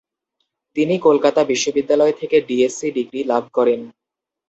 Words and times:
তিনি 0.75 0.95
কলকাতা 0.99 1.41
বিশ্ববিদ্যালয় 1.43 2.13
থেকে 2.19 2.37
ডিএসসি 2.47 2.87
ডিগ্রি 2.97 3.21
লাভ 3.23 3.43
করেন। 3.53 3.79